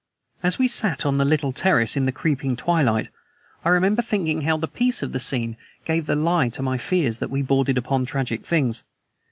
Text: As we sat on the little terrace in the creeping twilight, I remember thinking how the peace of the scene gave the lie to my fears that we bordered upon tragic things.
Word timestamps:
As 0.41 0.57
we 0.57 0.67
sat 0.67 1.05
on 1.05 1.19
the 1.19 1.25
little 1.25 1.51
terrace 1.51 1.95
in 1.95 2.07
the 2.07 2.11
creeping 2.11 2.55
twilight, 2.55 3.09
I 3.63 3.69
remember 3.69 4.01
thinking 4.01 4.41
how 4.41 4.57
the 4.57 4.67
peace 4.67 5.03
of 5.03 5.11
the 5.11 5.19
scene 5.19 5.57
gave 5.85 6.07
the 6.07 6.15
lie 6.15 6.49
to 6.49 6.63
my 6.63 6.79
fears 6.79 7.19
that 7.19 7.29
we 7.29 7.43
bordered 7.43 7.77
upon 7.77 8.07
tragic 8.07 8.43
things. 8.43 8.83